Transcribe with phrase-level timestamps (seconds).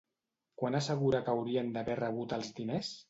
[0.61, 2.91] Quan assegura que haurien d'haver rebut els diners?